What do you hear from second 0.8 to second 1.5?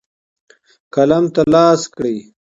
قلم ته